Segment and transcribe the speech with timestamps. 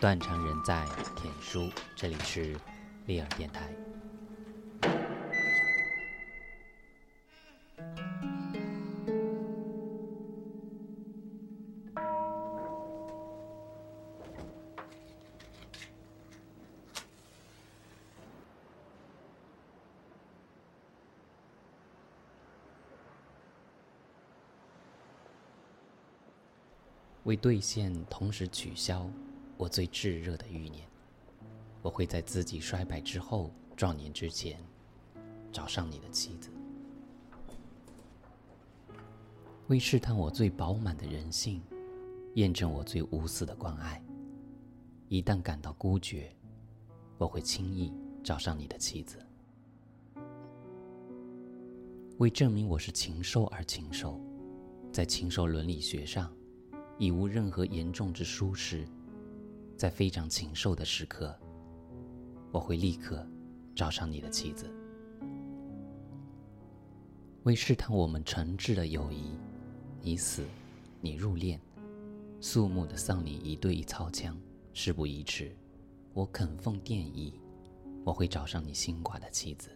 [0.00, 2.56] 断肠人在田书，这里是
[3.04, 3.70] 利尔电台。
[27.24, 29.06] 为兑现同时取消
[29.60, 30.88] 我最炙热的欲念，
[31.82, 34.58] 我会在自己衰败之后、壮年之前，
[35.52, 36.48] 找上你的妻子。
[39.66, 41.60] 为试探我最饱满的人性，
[42.36, 44.02] 验证我最无私的关爱。
[45.08, 46.34] 一旦感到孤绝，
[47.18, 47.92] 我会轻易
[48.24, 49.18] 找上你的妻子。
[52.16, 54.18] 为证明我是禽兽而禽兽，
[54.90, 56.32] 在禽兽伦理学上。
[56.96, 58.86] 已无任何严重之疏失，
[59.80, 61.34] 在非常禽兽的时刻，
[62.52, 63.26] 我会立刻
[63.74, 64.70] 找上你的妻子，
[67.44, 69.38] 为试探我们诚挚的友谊。
[70.02, 70.44] 你死，
[71.00, 71.58] 你入殓，
[72.42, 74.38] 肃穆的丧礼一对一操枪，
[74.74, 75.56] 事不宜迟。
[76.12, 77.40] 我肯奉电意，
[78.04, 79.70] 我会找上你心寡的妻子，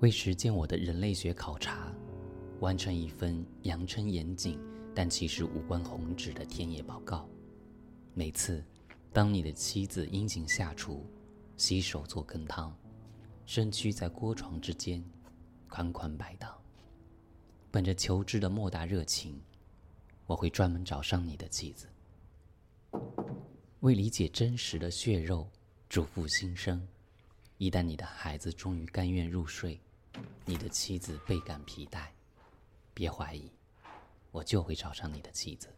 [0.00, 1.92] 为实践我的人类学考察。
[2.58, 4.58] 完成一份扬称严谨，
[4.92, 7.28] 但其实无关宏旨的田野报告。
[8.18, 8.64] 每次，
[9.12, 11.04] 当你的妻子殷勤下厨，
[11.58, 12.74] 洗手做羹汤，
[13.44, 15.04] 身躯在锅床之间
[15.68, 16.58] 款款摆荡，
[17.70, 19.38] 本着求知的莫大热情，
[20.24, 21.90] 我会专门找上你的妻子，
[23.80, 25.46] 为理解真实的血肉，
[25.86, 26.88] 嘱咐心声。
[27.58, 29.78] 一旦你的孩子终于甘愿入睡，
[30.46, 32.06] 你的妻子倍感疲怠。
[32.94, 33.52] 别怀疑，
[34.30, 35.68] 我就会找上你的妻子。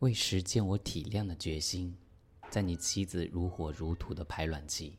[0.00, 1.94] 为实践我体谅的决心，
[2.48, 4.94] 在你妻子如火如荼的排卵期，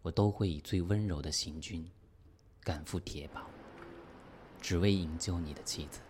[0.00, 1.86] 我都会以最温柔的行军，
[2.62, 3.42] 赶赴铁堡，
[4.58, 6.00] 只为营救你的妻子。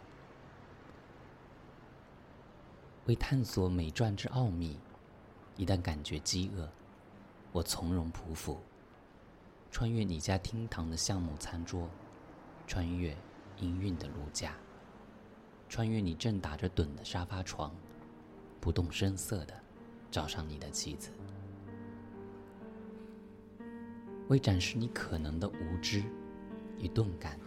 [3.07, 4.79] 为探索美馔之奥秘，
[5.57, 6.71] 一旦感觉饥饿，
[7.51, 8.61] 我从容匍匐，
[9.73, 11.91] 穿越你家厅堂的橡木餐桌。
[12.69, 13.13] 穿越
[13.59, 14.55] 氤氲的炉架，
[15.69, 17.75] 穿越你正打着盹的沙发床，
[18.61, 19.55] 不动声色的
[20.11, 21.11] 找上你的妻子，
[24.29, 26.03] 为展示你可能的无知
[26.79, 27.39] 与钝感，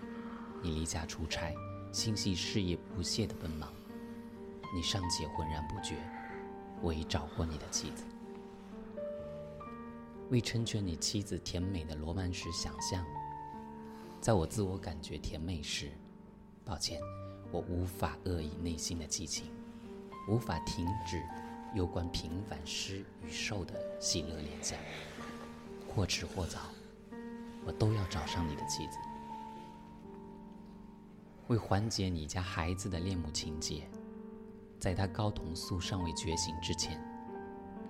[0.62, 1.54] 你离家出差，
[1.92, 3.72] 心系事业不懈的奔忙，
[4.74, 5.98] 你尚且浑然不觉，
[6.82, 8.04] 我已找过你的妻子，
[10.32, 13.06] 为成全你妻子甜美的罗曼史想象。
[14.20, 15.92] 在我自我感觉甜美时，
[16.66, 17.00] 抱歉，
[17.52, 19.52] 我无法遏抑内心的激情，
[20.28, 21.22] 无法停止
[21.74, 24.78] 有关平凡失与受的喜乐联想。
[25.96, 26.60] 或迟或早，
[27.66, 28.98] 我都要找上你的妻子，
[31.48, 33.88] 为缓解你家孩子的恋母情节，
[34.80, 37.00] 在他睾酮素尚未觉醒之前，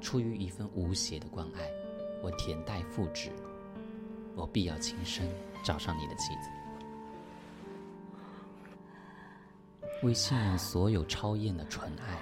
[0.01, 1.61] 出于一份无邪的关爱，
[2.21, 3.31] 我恬待复制。
[4.35, 5.29] 我必要亲身
[5.63, 6.49] 找上你的妻子，
[10.03, 12.19] 为信任所有超验的纯爱，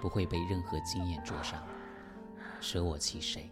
[0.00, 1.62] 不会被任何经验灼伤，
[2.58, 3.50] 舍我其谁？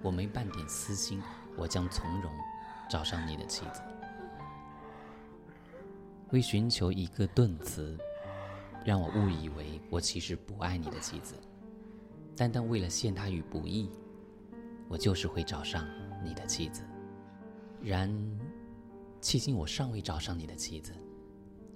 [0.00, 1.20] 我没半点私心，
[1.56, 2.32] 我将从容
[2.88, 3.82] 找上你的妻子，
[6.30, 7.98] 为寻求一个顿词，
[8.84, 11.34] 让我误以为我其实不爱你的妻子，
[12.36, 13.90] 单单为了陷他于不义，
[14.88, 15.84] 我就是会找上。
[16.22, 16.82] 你的妻子，
[17.80, 18.10] 然，
[19.22, 20.92] 迄今我尚未找上你的妻子，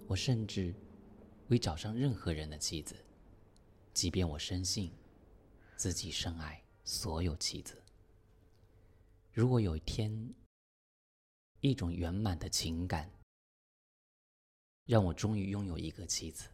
[0.07, 0.75] 我甚至
[1.49, 2.95] 未找上任何人的妻子，
[3.93, 4.93] 即便我深信
[5.77, 7.83] 自己深爱所有妻子。
[9.33, 10.35] 如果有一天，
[11.61, 13.11] 一种圆满的情感
[14.85, 16.49] 让我终于拥有一个妻子，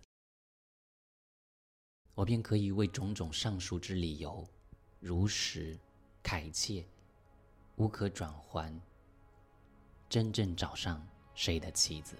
[2.14, 4.48] 我便可以为种种上述之理由，
[5.00, 5.78] 如实
[6.22, 6.86] 恳切。
[7.76, 8.78] 无可转还，
[10.06, 12.14] 真正找上谁的妻子？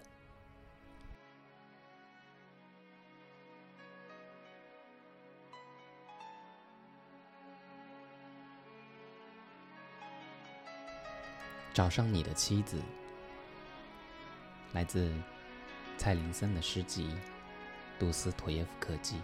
[11.73, 12.77] 找上你的妻子，
[14.73, 15.13] 来自
[15.97, 17.05] 蔡林森的诗集
[17.99, 19.17] 《杜斯妥耶夫克记》。